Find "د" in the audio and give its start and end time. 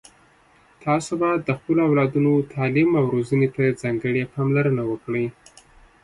1.43-1.49